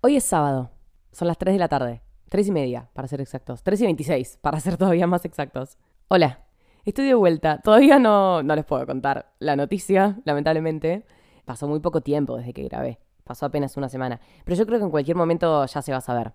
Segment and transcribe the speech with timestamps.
[0.00, 0.70] Hoy es sábado.
[1.10, 2.02] Son las 3 de la tarde.
[2.28, 3.64] 3 y media, para ser exactos.
[3.64, 5.76] 3 y 26, para ser todavía más exactos.
[6.06, 6.44] Hola.
[6.84, 7.60] Estoy de vuelta.
[7.62, 11.04] Todavía no, no les puedo contar la noticia, lamentablemente.
[11.44, 13.00] Pasó muy poco tiempo desde que grabé.
[13.24, 14.20] Pasó apenas una semana.
[14.44, 16.32] Pero yo creo que en cualquier momento ya se va a saber.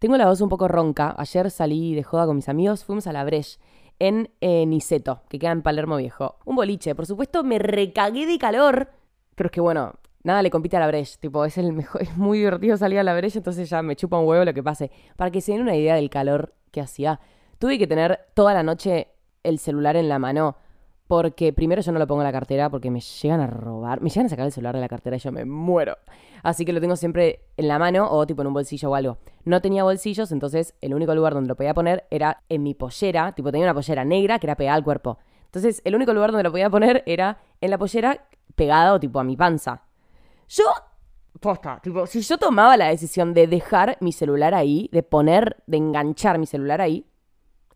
[0.00, 1.14] Tengo la voz un poco ronca.
[1.18, 2.84] Ayer salí de joda con mis amigos.
[2.84, 3.60] Fuimos a la Breche
[4.00, 6.40] en eh, Niceto, que queda en Palermo Viejo.
[6.44, 6.96] Un boliche.
[6.96, 8.90] Por supuesto, me recagué de calor.
[9.36, 9.94] Pero es que bueno,
[10.28, 11.16] nada le compite a la Breche.
[11.18, 14.18] Tipo, es el mejor, es muy divertido salir a la Breche, entonces ya me chupa
[14.18, 14.92] un huevo lo que pase.
[15.16, 17.18] Para que se den una idea del calor que hacía,
[17.58, 19.08] tuve que tener toda la noche
[19.42, 20.56] el celular en la mano.
[21.08, 24.10] Porque primero yo no lo pongo en la cartera porque me llegan a robar, me
[24.10, 25.96] llegan a sacar el celular de la cartera y yo me muero.
[26.42, 29.16] Así que lo tengo siempre en la mano o tipo en un bolsillo o algo.
[29.44, 33.32] No tenía bolsillos, entonces el único lugar donde lo podía poner era en mi pollera.
[33.32, 35.16] Tipo tenía una pollera negra que era pegada al cuerpo.
[35.46, 39.24] Entonces el único lugar donde lo podía poner era en la pollera pegado tipo a
[39.24, 39.87] mi panza.
[40.48, 40.64] Yo,
[41.40, 45.76] posta, tipo, si yo tomaba la decisión de dejar mi celular ahí, de poner, de
[45.76, 47.06] enganchar mi celular ahí,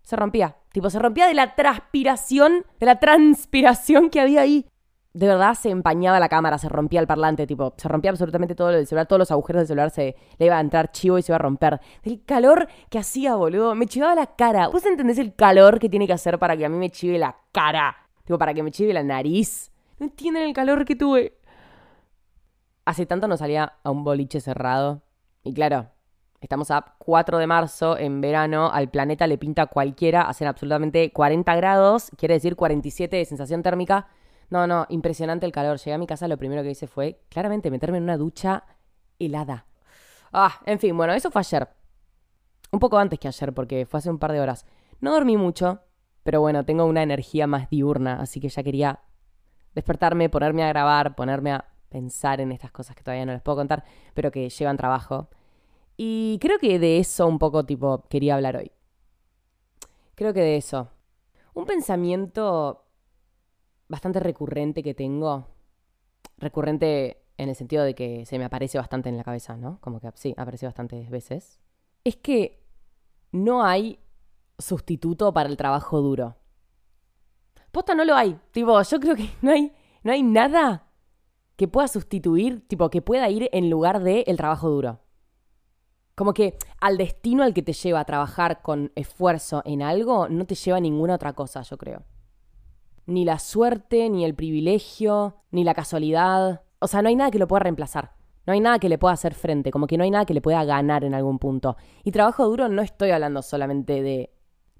[0.02, 0.56] se rompía.
[0.72, 4.66] Tipo, se rompía de la transpiración, de la transpiración que había ahí.
[5.12, 8.70] De verdad se empañaba la cámara, se rompía el parlante, tipo, se rompía absolutamente todo
[8.70, 11.32] el celular, todos los agujeros del celular se le iba a entrar chivo y se
[11.32, 11.78] iba a romper.
[12.02, 14.68] Del calor que hacía, boludo, me chivaba la cara.
[14.68, 17.36] ¿Vos entendés el calor que tiene que hacer para que a mí me chive la
[17.52, 17.94] cara?
[18.24, 19.70] Tipo, para que me chive la nariz.
[19.98, 21.38] No entienden el calor que tuve.
[22.84, 25.02] Hace tanto no salía a un boliche cerrado.
[25.44, 25.88] Y claro,
[26.42, 31.54] Estamos a 4 de marzo, en verano, al planeta le pinta cualquiera, hacen absolutamente 40
[31.54, 34.08] grados, quiere decir 47 de sensación térmica.
[34.50, 35.78] No, no, impresionante el calor.
[35.78, 38.64] Llegué a mi casa, lo primero que hice fue claramente meterme en una ducha
[39.20, 39.66] helada.
[40.32, 41.68] Ah, en fin, bueno, eso fue ayer.
[42.72, 44.66] Un poco antes que ayer, porque fue hace un par de horas.
[45.00, 45.82] No dormí mucho,
[46.24, 48.98] pero bueno, tengo una energía más diurna, así que ya quería
[49.76, 53.56] despertarme, ponerme a grabar, ponerme a pensar en estas cosas que todavía no les puedo
[53.56, 55.28] contar, pero que llevan trabajo.
[55.96, 58.72] Y creo que de eso un poco tipo quería hablar hoy.
[60.14, 60.88] Creo que de eso.
[61.54, 62.86] Un pensamiento
[63.88, 65.46] bastante recurrente que tengo.
[66.38, 69.78] Recurrente en el sentido de que se me aparece bastante en la cabeza, ¿no?
[69.80, 71.60] Como que sí, aparece bastantes veces.
[72.04, 72.64] Es que
[73.32, 73.98] no hay
[74.58, 76.36] sustituto para el trabajo duro.
[77.70, 78.38] Posta no lo hay.
[78.50, 79.72] Tipo, yo creo que no hay,
[80.02, 80.91] no hay nada
[81.62, 84.98] que pueda sustituir, tipo, que pueda ir en lugar de el trabajo duro.
[86.16, 90.44] Como que al destino al que te lleva a trabajar con esfuerzo en algo, no
[90.44, 92.02] te lleva a ninguna otra cosa, yo creo.
[93.06, 96.62] Ni la suerte, ni el privilegio, ni la casualidad.
[96.80, 98.16] O sea, no hay nada que lo pueda reemplazar.
[98.44, 100.42] No hay nada que le pueda hacer frente, como que no hay nada que le
[100.42, 101.76] pueda ganar en algún punto.
[102.02, 104.32] Y trabajo duro no estoy hablando solamente de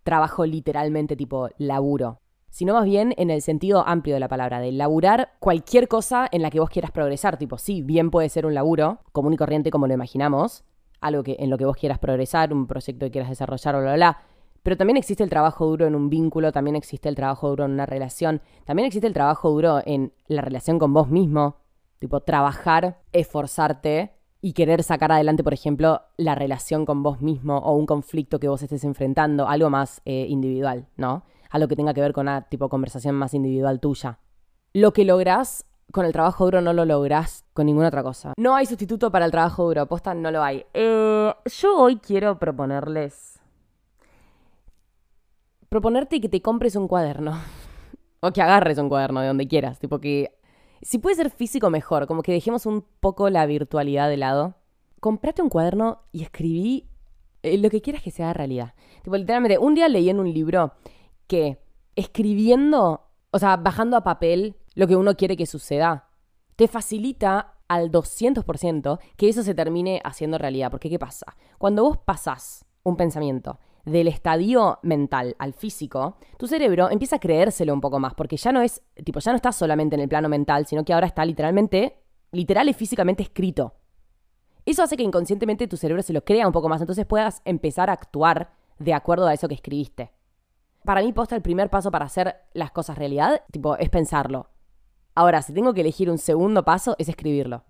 [0.02, 2.21] trabajo literalmente tipo laburo,
[2.52, 6.42] sino más bien en el sentido amplio de la palabra, de laburar cualquier cosa en
[6.42, 7.38] la que vos quieras progresar.
[7.38, 10.62] Tipo, sí, bien puede ser un laburo común y corriente como lo imaginamos,
[11.00, 13.94] algo que, en lo que vos quieras progresar, un proyecto que quieras desarrollar, bla, bla,
[13.94, 14.18] bla.
[14.62, 17.70] Pero también existe el trabajo duro en un vínculo, también existe el trabajo duro en
[17.70, 21.56] una relación, también existe el trabajo duro en la relación con vos mismo,
[22.00, 27.74] tipo trabajar, esforzarte y querer sacar adelante, por ejemplo, la relación con vos mismo o
[27.74, 31.22] un conflicto que vos estés enfrentando, algo más eh, individual, ¿no?
[31.52, 34.18] Algo que tenga que ver con una tipo conversación más individual tuya.
[34.72, 38.32] Lo que lográs con el trabajo duro no lo lográs con ninguna otra cosa.
[38.38, 40.64] No hay sustituto para el trabajo duro, posta no lo hay.
[40.72, 43.38] Eh, yo hoy quiero proponerles...
[45.68, 47.38] Proponerte que te compres un cuaderno.
[48.20, 49.78] o que agarres un cuaderno de donde quieras.
[49.78, 50.38] Tipo que...
[50.80, 52.06] Si puede ser físico, mejor.
[52.06, 54.54] Como que dejemos un poco la virtualidad de lado.
[55.00, 56.88] Comprate un cuaderno y escribí
[57.42, 58.74] eh, lo que quieras que sea realidad.
[59.02, 60.72] Tipo, literalmente, un día leí en un libro
[61.26, 61.62] que
[61.96, 66.08] escribiendo, o sea, bajando a papel lo que uno quiere que suceda,
[66.56, 70.70] te facilita al 200% que eso se termine haciendo realidad.
[70.70, 71.36] Porque ¿qué pasa?
[71.58, 77.74] Cuando vos pasás un pensamiento del estadio mental al físico, tu cerebro empieza a creérselo
[77.74, 80.28] un poco más, porque ya no es, tipo, ya no está solamente en el plano
[80.28, 81.98] mental, sino que ahora está literalmente,
[82.30, 83.74] literal y físicamente escrito.
[84.64, 87.90] Eso hace que inconscientemente tu cerebro se lo crea un poco más, entonces puedas empezar
[87.90, 90.12] a actuar de acuerdo a eso que escribiste.
[90.84, 94.50] Para mí, posta, el primer paso para hacer las cosas realidad, tipo, es pensarlo.
[95.14, 97.64] Ahora, si tengo que elegir un segundo paso, es escribirlo.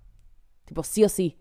[0.65, 1.41] Tipo, sí o sí.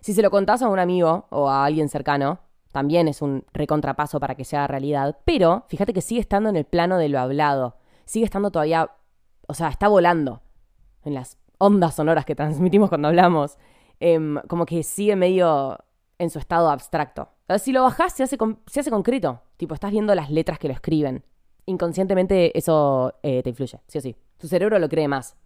[0.00, 2.40] Si se lo contás a un amigo o a alguien cercano,
[2.72, 5.18] también es un recontrapaso para que sea realidad.
[5.24, 7.76] Pero fíjate que sigue estando en el plano de lo hablado.
[8.04, 8.90] Sigue estando todavía.
[9.46, 10.42] O sea, está volando.
[11.04, 13.58] En las ondas sonoras que transmitimos cuando hablamos.
[13.98, 15.78] Em, como que sigue medio
[16.18, 17.28] en su estado abstracto.
[17.58, 19.42] Si lo bajás, se hace, se hace concreto.
[19.56, 21.24] Tipo, estás viendo las letras que lo escriben.
[21.66, 24.16] Inconscientemente eso eh, te influye, sí o sí.
[24.38, 25.36] Tu cerebro lo cree más.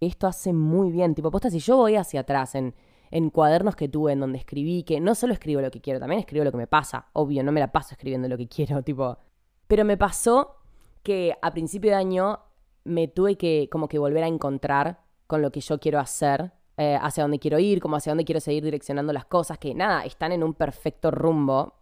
[0.00, 1.14] Esto hace muy bien.
[1.14, 2.74] Tipo, posta, si yo voy hacia atrás en,
[3.10, 6.20] en cuadernos que tuve en donde escribí, que no solo escribo lo que quiero, también
[6.20, 7.08] escribo lo que me pasa.
[7.12, 9.18] Obvio, no me la paso escribiendo lo que quiero, tipo.
[9.66, 10.56] Pero me pasó
[11.02, 12.40] que a principio de año
[12.84, 16.98] me tuve que como que volver a encontrar con lo que yo quiero hacer, eh,
[17.00, 20.32] hacia dónde quiero ir, como hacia dónde quiero seguir direccionando las cosas, que nada, están
[20.32, 21.74] en un perfecto rumbo,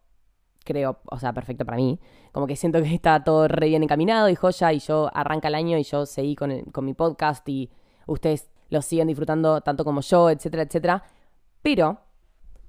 [0.65, 1.99] creo, o sea, perfecto para mí.
[2.33, 5.55] Como que siento que está todo re bien encaminado y joya, y yo arranca el
[5.55, 7.71] año y yo seguí con, con mi podcast y
[8.07, 11.05] ustedes lo siguen disfrutando tanto como yo, etcétera, etcétera.
[11.63, 12.01] Pero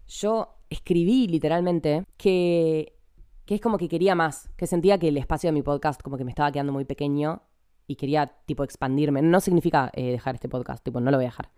[0.08, 2.98] yo escribí literalmente que,
[3.46, 6.18] que es como que quería más, que sentía que el espacio de mi podcast como
[6.18, 7.42] que me estaba quedando muy pequeño
[7.88, 9.22] y quería tipo expandirme.
[9.22, 11.50] No significa eh, dejar este podcast, tipo, no lo voy a dejar.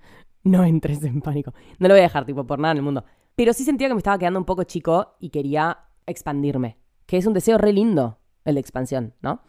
[0.43, 1.53] No entres en pánico.
[1.79, 3.05] No lo voy a dejar, tipo, por nada en el mundo.
[3.35, 6.77] Pero sí sentía que me estaba quedando un poco chico y quería expandirme.
[7.05, 9.41] Que es un deseo re lindo, el de expansión, ¿no?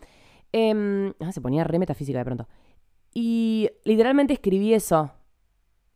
[0.53, 2.49] Em, ah, se ponía re metafísica de pronto.
[3.13, 5.13] Y literalmente escribí eso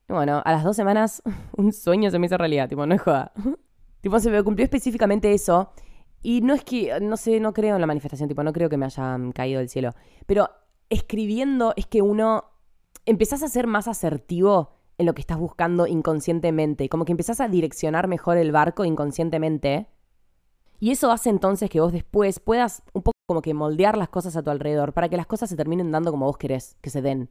[0.09, 1.23] bueno, a las dos semanas
[1.57, 3.33] un sueño se me hizo realidad, tipo, no es joda.
[4.01, 5.71] tipo, se me cumplió específicamente eso.
[6.21, 8.77] Y no es que, no sé, no creo en la manifestación, tipo, no creo que
[8.77, 9.95] me haya caído del cielo.
[10.27, 10.51] Pero
[10.89, 12.45] escribiendo es que uno
[13.05, 16.89] empezás a ser más asertivo en lo que estás buscando inconscientemente.
[16.89, 19.89] Como que empezás a direccionar mejor el barco inconscientemente.
[20.81, 24.37] Y eso hace entonces que vos después puedas un poco como que moldear las cosas
[24.37, 27.03] a tu alrededor para que las cosas se terminen dando como vos querés que se
[27.03, 27.31] den.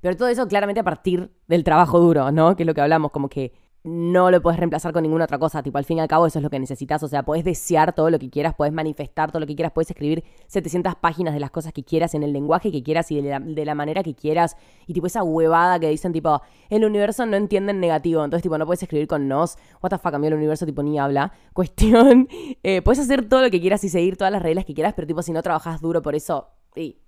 [0.00, 2.56] Pero todo eso claramente a partir del trabajo duro, ¿no?
[2.56, 3.52] Que es lo que hablamos, como que
[3.86, 5.62] no lo puedes reemplazar con ninguna otra cosa.
[5.62, 7.02] Tipo, al fin y al cabo, eso es lo que necesitas.
[7.04, 9.88] O sea, puedes desear todo lo que quieras, puedes manifestar todo lo que quieras, puedes
[9.90, 13.64] escribir 700 páginas de las cosas que quieras, en el lenguaje que quieras y de
[13.64, 14.56] la, manera que quieras.
[14.88, 18.24] Y tipo, esa huevada que dicen, tipo, el universo no entiende en negativo.
[18.24, 19.56] Entonces, tipo, no puedes escribir con nos.
[19.80, 21.32] What the mí el universo, tipo, ni habla.
[21.52, 22.28] Cuestión.
[22.64, 25.06] Eh, puedes hacer todo lo que quieras y seguir todas las reglas que quieras, pero,
[25.06, 27.00] tipo, si no trabajas duro por eso, sí,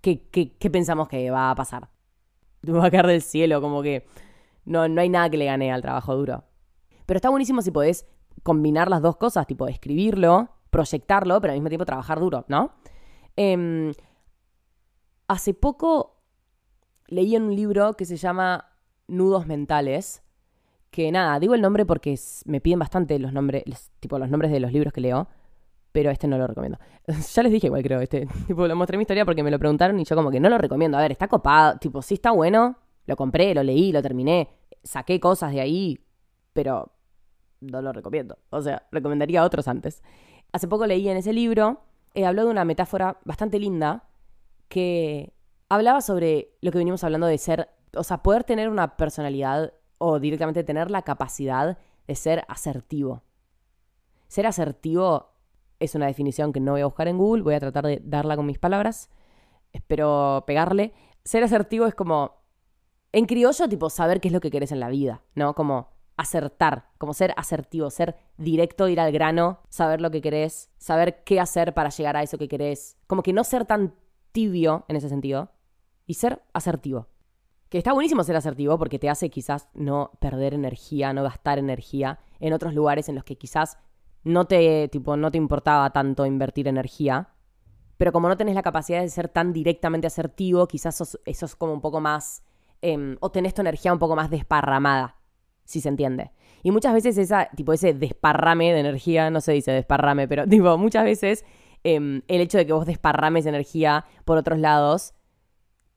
[0.00, 1.88] ¿qué, pensamos que va a pasar?
[2.66, 4.06] Va a caer del cielo, como que
[4.64, 6.44] no, no hay nada que le gane al trabajo duro.
[7.06, 8.06] Pero está buenísimo si podés
[8.42, 12.72] combinar las dos cosas, tipo escribirlo, proyectarlo, pero al mismo tiempo trabajar duro, ¿no?
[13.36, 13.92] Em,
[15.28, 16.16] hace poco
[17.06, 18.66] leí en un libro que se llama
[19.08, 20.22] Nudos Mentales,
[20.90, 24.60] que nada, digo el nombre porque me piden bastante los nombres, tipo los nombres de
[24.60, 25.28] los libros que leo
[25.92, 26.78] pero este no lo recomiendo.
[27.34, 29.58] ya les dije igual, creo, este, tipo, lo mostré en mi historia porque me lo
[29.58, 30.98] preguntaron y yo como que no lo recomiendo.
[30.98, 32.76] A ver, está copado, tipo, sí está bueno,
[33.10, 34.48] lo compré, lo leí, lo terminé,
[34.84, 36.06] saqué cosas de ahí,
[36.52, 36.92] pero
[37.60, 38.38] no lo recomiendo.
[38.50, 40.02] O sea, recomendaría otros antes.
[40.52, 41.82] Hace poco leí en ese libro,
[42.14, 44.08] eh, habló de una metáfora bastante linda
[44.68, 45.34] que
[45.68, 50.20] hablaba sobre lo que venimos hablando de ser, o sea, poder tener una personalidad o
[50.20, 53.24] directamente tener la capacidad de ser asertivo.
[54.28, 55.32] Ser asertivo
[55.80, 58.36] es una definición que no voy a buscar en Google, voy a tratar de darla
[58.36, 59.10] con mis palabras.
[59.72, 60.92] Espero pegarle.
[61.24, 62.39] Ser asertivo es como,
[63.12, 65.54] en criollo, tipo, saber qué es lo que querés en la vida, ¿no?
[65.54, 71.24] Como acertar, como ser asertivo, ser directo, ir al grano, saber lo que querés, saber
[71.24, 72.98] qué hacer para llegar a eso que querés.
[73.06, 73.94] Como que no ser tan
[74.32, 75.50] tibio en ese sentido
[76.06, 77.08] y ser asertivo.
[77.70, 82.18] Que está buenísimo ser asertivo porque te hace quizás no perder energía, no gastar energía
[82.38, 83.78] en otros lugares en los que quizás
[84.22, 87.30] no te, tipo, no te importaba tanto invertir energía,
[87.96, 91.72] pero como no tenés la capacidad de ser tan directamente asertivo, quizás eso es como
[91.72, 92.42] un poco más,
[92.82, 95.16] em, o tenés tu energía un poco más desparramada,
[95.64, 96.32] si se entiende.
[96.62, 100.76] Y muchas veces esa, tipo, ese desparrame de energía, no se dice desparrame, pero tipo,
[100.78, 101.44] muchas veces
[101.84, 105.14] em, el hecho de que vos desparrames energía por otros lados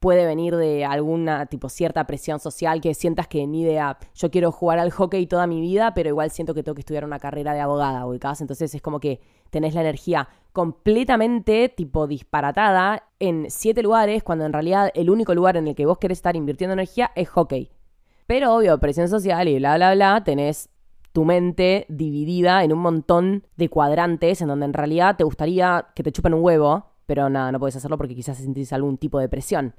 [0.04, 4.52] puede venir de alguna tipo cierta presión social que sientas que ni idea, yo quiero
[4.52, 7.54] jugar al hockey toda mi vida, pero igual siento que tengo que estudiar una carrera
[7.54, 8.42] de abogada, ubicás.
[8.42, 9.22] Entonces es como que
[9.54, 15.56] tenés la energía completamente tipo disparatada en siete lugares, cuando en realidad el único lugar
[15.56, 17.72] en el que vos querés estar invirtiendo energía es hockey.
[18.28, 20.70] Pero obvio, presión social y bla, bla, bla, tenés
[21.12, 26.02] tu mente dividida en un montón de cuadrantes en donde en realidad te gustaría que
[26.02, 29.30] te chupen un huevo, pero nada, no puedes hacerlo porque quizás sentís algún tipo de
[29.30, 29.76] presión.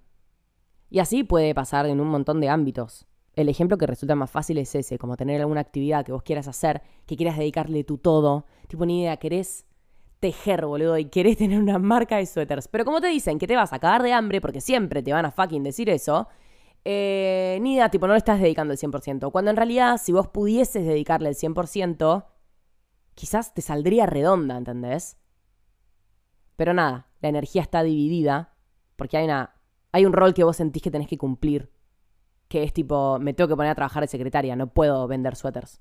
[0.90, 3.06] Y así puede pasar en un montón de ámbitos.
[3.36, 6.46] El ejemplo que resulta más fácil es ese, como tener alguna actividad que vos quieras
[6.46, 8.46] hacer, que quieras dedicarle tu todo.
[8.68, 9.66] Tipo, ni idea, querés
[10.20, 12.68] tejer, boludo, y querés tener una marca de suéteres.
[12.68, 15.26] Pero como te dicen que te vas a cagar de hambre, porque siempre te van
[15.26, 16.28] a fucking decir eso,
[16.84, 19.30] eh, ni idea, tipo, no le estás dedicando el 100%.
[19.32, 22.26] Cuando en realidad, si vos pudieses dedicarle el 100%,
[23.14, 25.16] quizás te saldría redonda, ¿entendés?
[26.56, 28.54] Pero nada, la energía está dividida,
[28.96, 29.54] porque hay una
[29.94, 31.70] hay un rol que vos sentís que tenés que cumplir,
[32.54, 35.80] que es tipo, me tengo que poner a trabajar de secretaria, no puedo vender suéteres.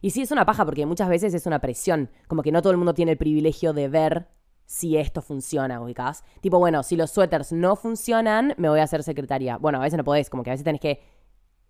[0.00, 2.70] Y sí es una paja porque muchas veces es una presión, como que no todo
[2.70, 4.28] el mundo tiene el privilegio de ver
[4.64, 6.22] si esto funciona, ubicás.
[6.40, 9.58] Tipo, bueno, si los suéteres no funcionan, me voy a hacer secretaria.
[9.58, 11.00] Bueno, a veces no podés, como que a veces tenés que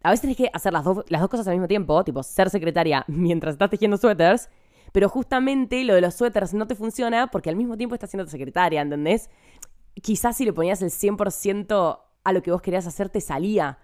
[0.03, 3.03] a veces tienes que hacer las, las dos cosas al mismo tiempo, tipo ser secretaria
[3.09, 4.51] mientras estás tejiendo suéteres,
[4.93, 8.29] pero justamente lo de los suéteres no te funciona porque al mismo tiempo estás siendo
[8.29, 9.31] secretaria, ¿entendés?
[10.03, 13.79] Quizás si le ponías el 100% a lo que vos querías hacer te salía,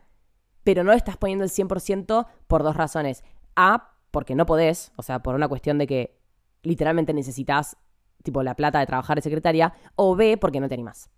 [0.64, 3.24] pero no estás poniendo el 100% por dos razones.
[3.56, 6.18] A, porque no podés, o sea, por una cuestión de que
[6.62, 7.76] literalmente necesitas
[8.22, 11.10] tipo la plata de trabajar de secretaria, o B, porque no te animas.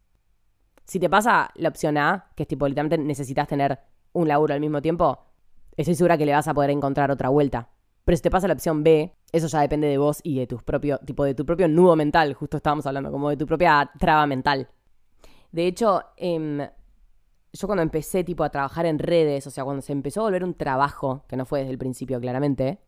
[0.85, 3.79] Si te pasa la opción A, que es tipo literalmente necesitas tener
[4.13, 5.21] un laburo al mismo tiempo,
[5.77, 7.71] estoy segura que le vas a poder encontrar otra vuelta.
[8.05, 10.63] Pero si te pasa la opción B, eso ya depende de vos y de tus
[10.63, 14.27] propio, tipo de tu propio nudo mental, justo estábamos hablando, como de tu propia traba
[14.27, 14.69] mental.
[15.53, 16.61] De hecho, em,
[17.55, 20.43] yo cuando empecé tipo a trabajar en redes, o sea, cuando se empezó a volver
[20.43, 22.81] un trabajo, que no fue desde el principio claramente,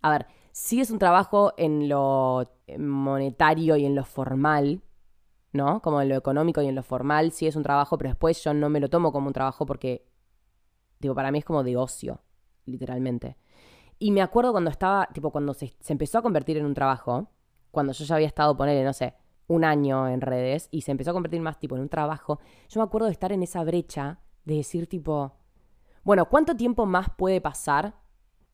[0.00, 4.82] a ver, sí es un trabajo en lo monetario y en lo formal,
[5.52, 5.82] ¿no?
[5.82, 8.54] Como en lo económico y en lo formal, sí es un trabajo, pero después yo
[8.54, 10.08] no me lo tomo como un trabajo porque,
[11.00, 12.22] digo, para mí es como de ocio,
[12.64, 13.36] literalmente.
[13.98, 17.28] Y me acuerdo cuando estaba, tipo, cuando se, se empezó a convertir en un trabajo,
[17.70, 19.14] cuando yo ya había estado, ponerle, no sé,
[19.48, 22.38] un año en redes y se empezó a convertir más, tipo, en un trabajo,
[22.68, 25.32] yo me acuerdo de estar en esa brecha de decir, tipo,
[26.04, 27.94] bueno, ¿cuánto tiempo más puede pasar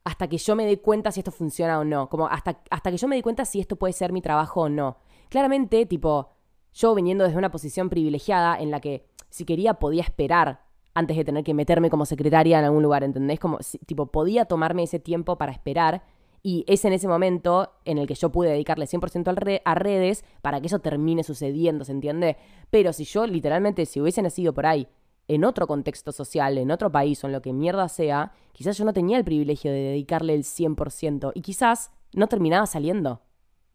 [0.05, 2.09] hasta que yo me dé cuenta si esto funciona o no?
[2.09, 4.69] Como hasta, hasta que yo me dé cuenta si esto puede ser mi trabajo o
[4.69, 4.99] no.
[5.29, 6.31] Claramente, tipo,
[6.73, 11.25] yo viniendo desde una posición privilegiada en la que si quería podía esperar antes de
[11.25, 13.41] tener que meterme como secretaria en algún lugar, ¿entendés?
[13.41, 16.03] Como, tipo, podía tomarme ese tiempo para esperar
[16.47, 19.75] y es en ese momento en el que yo pude dedicarle 100% al re- a
[19.75, 22.37] redes para que eso termine sucediendo, ¿se entiende?
[22.71, 24.87] Pero si yo literalmente, si hubiese nacido por ahí,
[25.27, 28.85] en otro contexto social, en otro país o en lo que mierda sea, quizás yo
[28.85, 33.23] no tenía el privilegio de dedicarle el 100% y quizás no terminaba saliendo,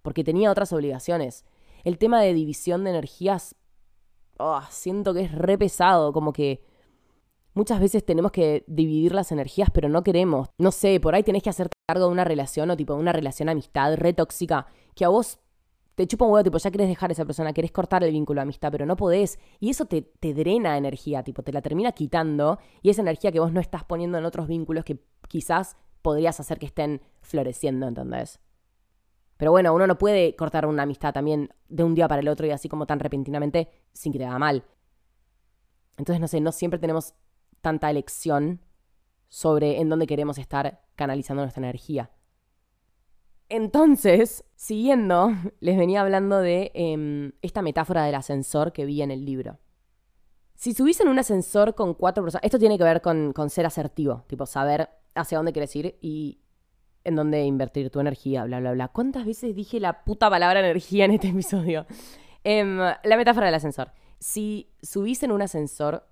[0.03, 1.45] porque tenía otras obligaciones.
[1.83, 3.55] El tema de división de energías,
[4.37, 6.63] oh, siento que es re pesado, como que
[7.59, 10.47] muchas veces tenemos que dividir las energías, pero no queremos.
[10.57, 13.11] No sé, por ahí tenés que hacerte cargo de una relación o tipo de una
[13.11, 15.39] relación amistad re tóxica que a vos
[15.95, 18.39] te chupa un huevo, tipo, ya querés dejar a esa persona, querés cortar el vínculo
[18.39, 19.39] de amistad, pero no podés.
[19.59, 22.59] Y eso te, te drena energía, tipo, te la termina quitando.
[22.81, 26.59] Y esa energía que vos no estás poniendo en otros vínculos que quizás podrías hacer
[26.59, 28.39] que estén floreciendo, ¿entendés?
[29.35, 32.47] Pero bueno, uno no puede cortar una amistad también de un día para el otro
[32.47, 34.63] y así como tan repentinamente sin que te haga mal.
[35.97, 37.13] Entonces, no sé, no siempre tenemos
[37.61, 38.61] tanta elección
[39.27, 42.11] sobre en dónde queremos estar canalizando nuestra energía.
[43.49, 49.25] Entonces, siguiendo, les venía hablando de em, esta metáfora del ascensor que vi en el
[49.25, 49.59] libro.
[50.55, 53.65] Si subís en un ascensor con cuatro personas, esto tiene que ver con, con ser
[53.65, 56.41] asertivo, tipo saber hacia dónde quieres ir y
[57.05, 58.87] en dónde invertir tu energía, bla, bla, bla.
[58.89, 61.85] ¿Cuántas veces dije la puta palabra energía en este episodio?
[62.43, 63.91] Em, la metáfora del ascensor.
[64.19, 66.08] Si subís en un ascensor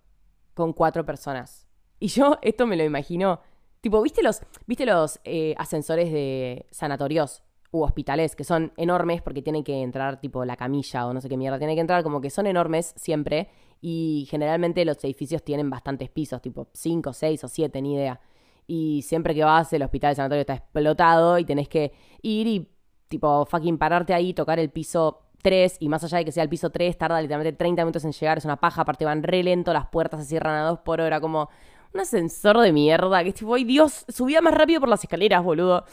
[0.58, 1.68] con cuatro personas,
[2.00, 3.40] y yo esto me lo imagino,
[3.80, 9.42] tipo, ¿viste los, ¿viste los eh, ascensores de sanatorios u hospitales que son enormes porque
[9.42, 12.22] tienen que entrar tipo la camilla o no sé qué mierda, tiene que entrar como
[12.22, 13.50] que son enormes siempre
[13.82, 18.20] y generalmente los edificios tienen bastantes pisos, tipo 5, 6 o 7, ni idea.
[18.66, 22.72] Y siempre que vas, el hospital, el sanatorio está explotado y tenés que ir y,
[23.08, 25.77] tipo, fucking pararte ahí, tocar el piso 3.
[25.80, 28.38] Y más allá de que sea el piso 3, tarda literalmente 30 minutos en llegar.
[28.38, 31.22] Es una paja, aparte van re lento, las puertas se cierran a 2 por hora,
[31.22, 31.50] como
[31.94, 33.24] un ascensor de mierda.
[33.24, 35.86] Que tipo, ay Dios, subía más rápido por las escaleras, boludo.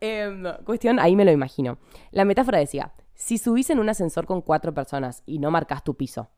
[0.00, 1.78] Em, cuestión, ahí me lo imagino.
[2.12, 5.96] La metáfora decía: si subís en un ascensor con cuatro personas y no marcas tu
[5.96, 6.30] piso,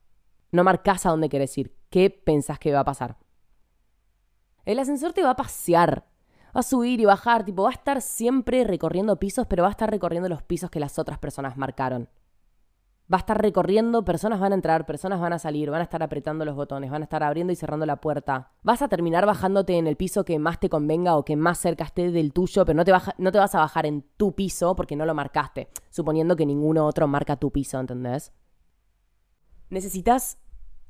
[0.50, 3.18] no marcas a dónde querés ir, ¿qué pensás que va a pasar?
[4.64, 6.06] El ascensor te va a pasear.
[6.54, 9.72] Va a subir y bajar, tipo, va a estar siempre recorriendo pisos, pero va a
[9.72, 12.08] estar recorriendo los pisos que las otras personas marcaron.
[13.12, 16.02] Va a estar recorriendo, personas van a entrar, personas van a salir, van a estar
[16.02, 18.52] apretando los botones, van a estar abriendo y cerrando la puerta.
[18.62, 21.84] Vas a terminar bajándote en el piso que más te convenga o que más cerca
[21.84, 24.96] esté del tuyo, pero no te, no te vas a bajar en tu piso porque
[24.96, 28.32] no lo marcaste, suponiendo que ninguno otro marca tu piso, ¿entendés?
[29.68, 30.38] Necesitas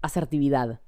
[0.01, 0.81] asertividad.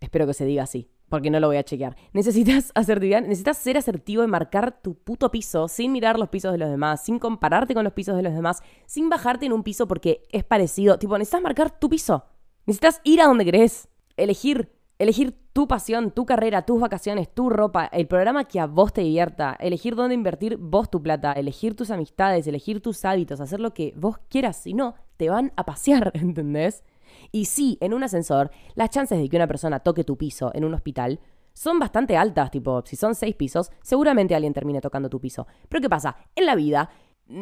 [0.00, 1.96] Espero que se diga así, porque no lo voy a chequear.
[2.14, 6.58] Necesitas asertividad, necesitas ser asertivo y marcar tu puto piso sin mirar los pisos de
[6.58, 9.86] los demás, sin compararte con los pisos de los demás, sin bajarte en un piso
[9.86, 10.98] porque es parecido.
[10.98, 12.24] Tipo, necesitas marcar tu piso.
[12.64, 13.88] Necesitas ir a donde querés.
[14.16, 14.72] Elegir.
[14.98, 19.00] Elegir tu pasión, tu carrera, tus vacaciones, tu ropa, el programa que a vos te
[19.00, 23.72] divierta, elegir dónde invertir vos tu plata, elegir tus amistades, elegir tus hábitos, hacer lo
[23.72, 26.84] que vos quieras, si no, te van a pasear, ¿entendés?
[27.32, 30.64] Y sí, en un ascensor, las chances de que una persona toque tu piso en
[30.64, 31.20] un hospital
[31.52, 35.46] son bastante altas, tipo, si son seis pisos, seguramente alguien termine tocando tu piso.
[35.68, 36.16] Pero ¿qué pasa?
[36.34, 36.90] En la vida,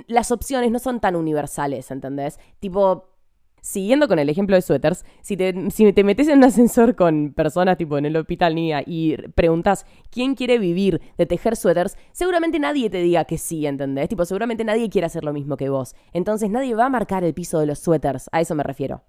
[0.07, 2.39] las opciones no son tan universales, ¿entendés?
[2.59, 3.19] Tipo,
[3.61, 7.33] Siguiendo con el ejemplo de suéteres, si te, si te metes en un ascensor con
[7.33, 12.59] personas tipo en el hospital NIA y preguntas quién quiere vivir de tejer suéteres, seguramente
[12.59, 14.09] nadie te diga que sí, ¿entendés?
[14.09, 15.95] Tipo, seguramente nadie quiere hacer lo mismo que vos.
[16.13, 19.03] Entonces nadie va a marcar el piso de los suéteres, a eso me refiero.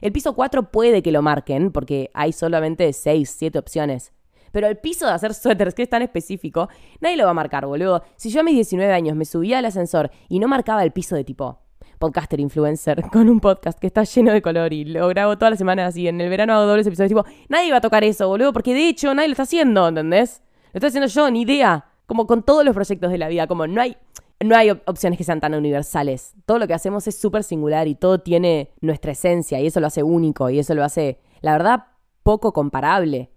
[0.00, 4.12] El piso 4 puede que lo marquen, porque hay solamente 6, 7 opciones.
[4.52, 6.68] Pero el piso de hacer suéteres, que es tan específico,
[7.00, 8.04] nadie lo va a marcar, boludo.
[8.16, 11.16] Si yo a mis 19 años me subía al ascensor y no marcaba el piso
[11.16, 11.58] de tipo
[11.98, 15.58] podcaster influencer con un podcast que está lleno de color y lo grabo todas las
[15.58, 18.52] semanas así, en el verano hago dobles episodios, tipo, nadie va a tocar eso, boludo,
[18.52, 20.42] porque de hecho nadie lo está haciendo, ¿entendés?
[20.72, 21.86] Lo estoy haciendo yo, ni idea.
[22.06, 23.96] Como con todos los proyectos de la vida, como no hay
[24.44, 26.34] no hay opciones que sean tan universales.
[26.46, 29.86] Todo lo que hacemos es súper singular y todo tiene nuestra esencia y eso lo
[29.86, 31.86] hace único y eso lo hace, la verdad,
[32.22, 33.30] poco comparable.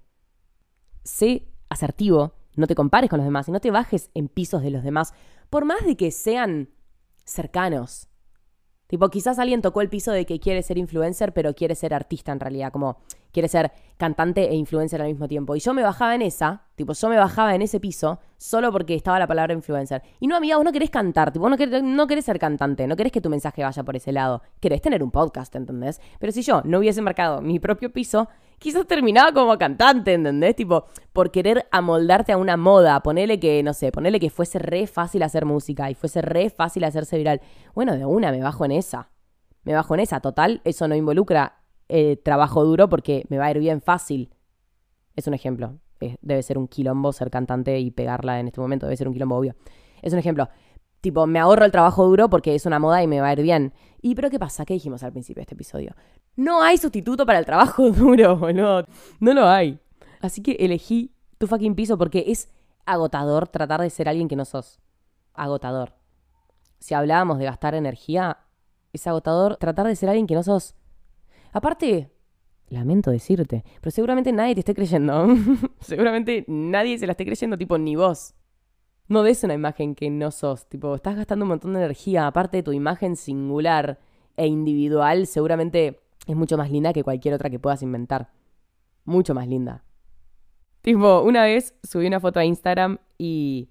[1.03, 4.71] Sé asertivo, no te compares con los demás y no te bajes en pisos de
[4.71, 5.13] los demás,
[5.49, 6.69] por más de que sean
[7.23, 8.07] cercanos.
[8.87, 12.31] Tipo, quizás alguien tocó el piso de que quiere ser influencer, pero quiere ser artista
[12.31, 12.97] en realidad, como
[13.31, 15.55] quiere ser cantante e influencer al mismo tiempo.
[15.55, 18.95] Y yo me bajaba en esa, tipo, yo me bajaba en ese piso solo porque
[18.95, 20.01] estaba la palabra influencer.
[20.19, 22.95] Y no, amiga, vos no querés cantar, tipo, no querés, no querés ser cantante, no
[22.95, 24.41] querés que tu mensaje vaya por ese lado.
[24.59, 26.01] Querés tener un podcast, ¿entendés?
[26.19, 28.29] Pero si yo no hubiese marcado mi propio piso,
[28.59, 30.55] quizás terminaba como cantante, ¿entendés?
[30.55, 34.87] Tipo, por querer amoldarte a una moda, ponele que, no sé, ponele que fuese re
[34.87, 37.41] fácil hacer música y fuese re fácil hacerse viral.
[37.73, 39.09] Bueno, de una me bajo en esa.
[39.63, 40.19] Me bajo en esa.
[40.19, 44.33] Total, eso no involucra eh, trabajo duro porque me va a ir bien fácil.
[45.15, 45.79] Es un ejemplo.
[46.21, 48.85] debe ser un quilombo ser cantante y pegarla en este momento.
[48.85, 49.55] Debe ser un quilombo obvio.
[50.01, 50.49] Es un ejemplo.
[51.07, 53.41] Tipo, me ahorro el trabajo duro porque es una moda y me va a ir
[53.41, 53.71] bien.
[54.01, 54.65] ¿Y pero qué pasa?
[54.65, 55.95] ¿Qué dijimos al principio de este episodio?
[56.35, 58.85] No hay sustituto para el trabajo duro, boludo.
[59.21, 59.79] No lo hay.
[60.19, 62.49] Así que elegí tu fucking piso porque es
[62.85, 64.81] agotador tratar de ser alguien que no sos.
[65.33, 65.93] Agotador.
[66.79, 68.39] Si hablábamos de gastar energía,
[68.91, 70.75] es agotador tratar de ser alguien que no sos.
[71.53, 72.11] Aparte,
[72.67, 75.25] lamento decirte, pero seguramente nadie te esté creyendo.
[75.79, 78.33] seguramente nadie se la esté creyendo, tipo, ni vos
[79.07, 80.67] no des una imagen que no sos.
[80.67, 82.27] Tipo, estás gastando un montón de energía.
[82.27, 83.99] Aparte de tu imagen singular
[84.35, 88.31] e individual, seguramente es mucho más linda que cualquier otra que puedas inventar.
[89.05, 89.83] Mucho más linda.
[90.81, 93.69] Tipo, una vez subí una foto a Instagram y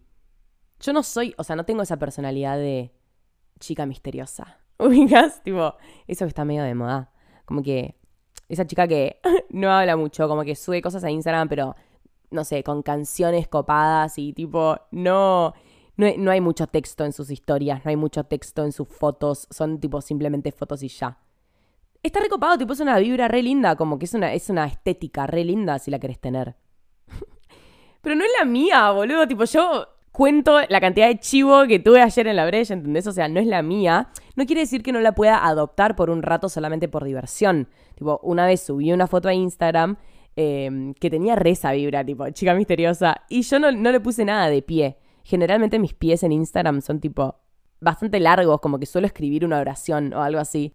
[0.81, 2.93] yo no soy, o sea, no tengo esa personalidad de
[3.61, 4.59] chica misteriosa.
[4.79, 5.43] ¿Ubicas?
[5.43, 5.75] Tipo,
[6.07, 7.11] eso que está medio de moda.
[7.45, 7.97] Como que
[8.49, 9.21] esa chica que
[9.51, 11.77] no habla mucho, como que sube cosas a Instagram, pero
[12.31, 15.55] no sé, con canciones copadas y tipo, no,
[15.97, 19.81] no, hay mucho texto en sus historias, no hay mucho texto en sus fotos, son
[19.81, 21.19] tipo simplemente fotos y ya.
[22.03, 25.27] Está recopado, tipo, es una vibra re linda, como que es una, es una estética
[25.27, 26.55] re linda si la querés tener.
[28.03, 32.01] Pero no es la mía, boludo, tipo, yo cuento la cantidad de chivo que tuve
[32.01, 33.07] ayer en la brecha, ¿entendés?
[33.07, 34.09] O sea, no es la mía.
[34.35, 37.69] No quiere decir que no la pueda adoptar por un rato solamente por diversión.
[37.97, 39.99] Tipo, una vez subí una foto a Instagram
[40.39, 43.23] Em, que tenía re esa vibra, tipo, chica misteriosa.
[43.31, 44.99] Y yo no, no le puse nada de pie.
[45.25, 47.37] Generalmente mis pies en Instagram son tipo
[47.81, 50.75] bastante largos, como que suelo escribir una oración o algo así.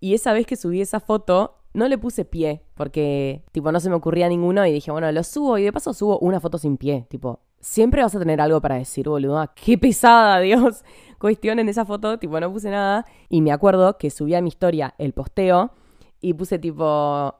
[0.00, 3.90] Y esa vez que subí esa foto, no le puse pie, porque tipo no se
[3.90, 6.78] me ocurría ninguno y dije, bueno, lo subo y de paso subo una foto sin
[6.78, 9.44] pie, tipo, siempre vas a tener algo para decir, boludo.
[9.54, 10.82] Qué pesada, Dios.
[11.18, 13.04] Cuestión en esa foto, tipo, no puse nada.
[13.28, 15.72] Y me acuerdo que subí a mi historia el posteo
[16.20, 17.34] y puse tipo,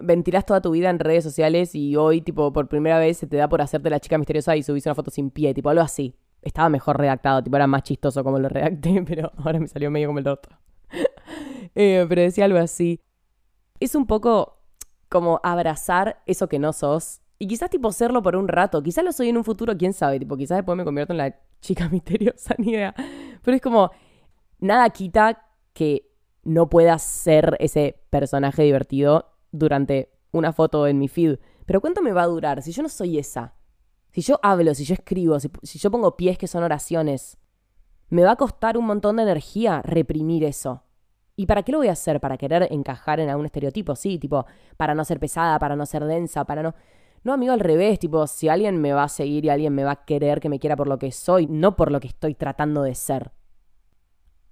[0.00, 3.36] ventilas toda tu vida en redes sociales y hoy, tipo, por primera vez se te
[3.36, 6.14] da por hacerte la chica misteriosa y subís una foto sin pie, tipo, algo así.
[6.42, 10.08] Estaba mejor redactado, tipo, era más chistoso como lo redacté, pero ahora me salió medio
[10.08, 10.56] como el otro.
[11.74, 13.00] Eh, pero decía algo así.
[13.78, 14.58] Es un poco
[15.08, 17.20] como abrazar eso que no sos.
[17.38, 18.82] Y quizás, tipo, serlo por un rato.
[18.82, 20.18] Quizás lo soy en un futuro, quién sabe.
[20.18, 22.94] Tipo, quizás después me convierto en la chica misteriosa, ni idea.
[23.42, 23.92] Pero es como,
[24.58, 26.10] nada quita que
[26.42, 31.38] no puedas ser ese personaje divertido durante una foto en mi feed.
[31.66, 33.54] Pero ¿cuánto me va a durar si yo no soy esa?
[34.10, 37.38] Si yo hablo, si yo escribo, si, yo pongo pies que son oraciones,
[38.08, 40.82] me va a costar un montón de energía reprimir eso.
[41.36, 42.20] ¿Y para qué lo voy a hacer?
[42.20, 43.94] ¿Para querer encajar en algún estereotipo?
[43.94, 44.44] Sí, tipo,
[44.76, 46.74] para no ser pesada, para no ser densa, para no...
[47.22, 49.92] No, amigo, al revés, tipo, si alguien me va a seguir y alguien me va
[49.92, 52.82] a querer que me quiera por lo que soy, no por lo que estoy tratando
[52.82, 53.32] de ser.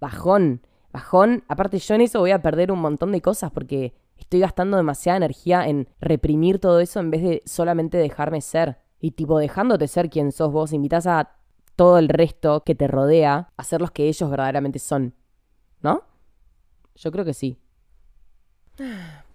[0.01, 1.45] Bajón, bajón.
[1.49, 5.19] Aparte, yo en eso voy a perder un montón de cosas porque estoy gastando demasiada
[5.19, 8.79] energía en reprimir todo eso en vez de solamente dejarme ser.
[9.01, 11.37] Y tipo, dejándote ser quien sos vos, invitas a
[11.77, 15.15] todo el resto que te rodea a ser los que ellos verdaderamente son.
[15.83, 16.05] ¿No?
[16.95, 17.59] Yo creo que sí.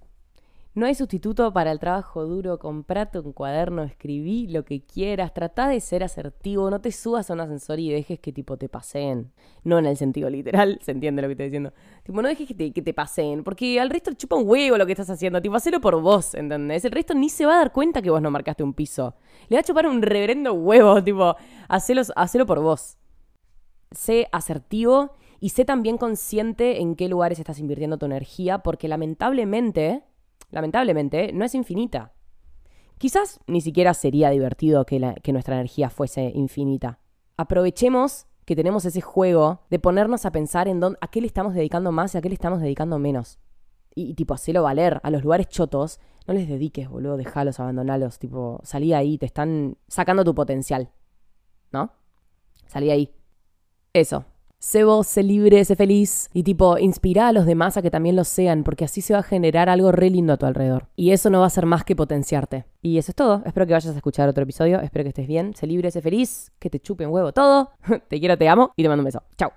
[0.73, 2.57] No hay sustituto para el trabajo duro.
[2.57, 5.33] Comprate un cuaderno, escribí lo que quieras.
[5.33, 6.69] Trata de ser asertivo.
[6.69, 9.33] No te subas a un ascensor y dejes que tipo te paseen.
[9.65, 11.73] No en el sentido literal, se entiende lo que estoy diciendo.
[12.03, 13.43] Tipo, no dejes que te, que te paseen.
[13.43, 15.41] Porque al resto chupa un huevo lo que estás haciendo.
[15.41, 16.85] Tipo, hacelo por vos, ¿entendés?
[16.85, 19.15] El resto ni se va a dar cuenta que vos no marcaste un piso.
[19.49, 21.03] Le va a chupar un reverendo huevo.
[21.11, 21.35] Tipo,
[21.67, 22.97] hacelo, hacelo por vos.
[23.91, 28.59] Sé asertivo y sé también consciente en qué lugares estás invirtiendo tu energía.
[28.59, 30.05] Porque lamentablemente
[30.51, 32.13] lamentablemente, no es infinita.
[32.97, 34.99] Quizás ni siquiera sería divertido que,
[35.31, 36.99] nuestra energía fuese infinita.
[37.35, 41.55] Aprovechemos que tenemos ese juego de ponernos a pensar en dónde, a qué le estamos
[41.55, 43.39] dedicando más y a qué le estamos dedicando menos.
[43.95, 44.99] Y, tipo, hacelo valer.
[45.03, 48.19] A los lugares chotos, no les dediques, boludo, dejalos, abandonalos.
[48.19, 50.91] Tipo, salí ahí, te están sacando tu potencial.
[51.71, 51.91] ¿No?
[52.67, 53.13] Salí ahí.
[53.93, 54.25] Eso.
[54.63, 58.15] Sé vos, sé libre, sé feliz y tipo, inspira a los demás a que también
[58.15, 60.85] lo sean, porque así se va a generar algo re lindo a tu alrededor.
[60.95, 62.65] Y eso no va a ser más que potenciarte.
[62.79, 63.41] Y eso es todo.
[63.43, 64.79] Espero que vayas a escuchar otro episodio.
[64.79, 65.55] Espero que estés bien.
[65.55, 66.51] Sé libre, sé feliz.
[66.59, 67.71] Que te chupe un huevo todo.
[68.07, 69.23] te quiero, te amo y te mando un beso.
[69.35, 69.51] Chao.